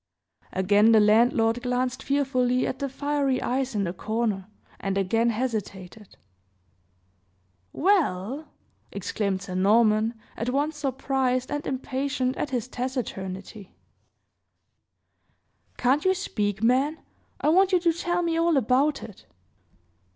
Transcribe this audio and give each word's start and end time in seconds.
Again 0.51 0.93
the 0.93 0.99
landlord 0.99 1.61
glanced 1.61 2.01
fearfully 2.01 2.65
at 2.65 2.79
the 2.79 2.89
fiery 2.89 3.39
eyes 3.39 3.75
in 3.75 3.83
the 3.83 3.93
corner, 3.93 4.47
and 4.79 4.97
again 4.97 5.29
hesitated. 5.29 6.17
"Well!" 7.71 8.47
exclaimed 8.91 9.43
Sir 9.43 9.53
Norman, 9.53 10.15
at 10.35 10.49
once 10.49 10.75
surprised 10.77 11.51
and 11.51 11.67
impatient 11.67 12.35
at 12.35 12.49
his 12.49 12.67
taciturnity, 12.67 13.75
"Can't 15.77 16.03
you 16.03 16.15
speak 16.15 16.63
man? 16.63 16.97
I 17.39 17.49
want 17.49 17.71
you 17.71 17.79
to 17.81 17.93
tell 17.93 18.23
me 18.23 18.37
all 18.39 18.57
about 18.57 19.03
it." 19.03 19.27